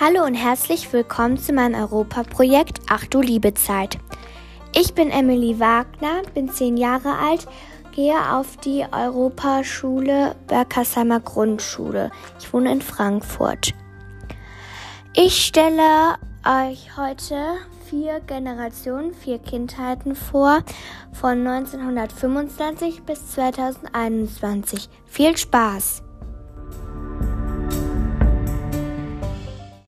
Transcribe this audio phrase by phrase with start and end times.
[0.00, 3.96] Hallo und herzlich willkommen zu meinem Europaprojekt Ach du liebe Zeit.
[4.74, 7.46] Ich bin Emily Wagner, bin zehn Jahre alt,
[7.94, 12.10] gehe auf die Europaschule Berkersheimer Grundschule.
[12.40, 13.72] Ich wohne in Frankfurt.
[15.14, 17.36] Ich stelle euch heute
[17.88, 20.64] vier Generationen, vier Kindheiten vor,
[21.12, 24.88] von 1925 bis 2021.
[25.06, 26.02] Viel Spaß!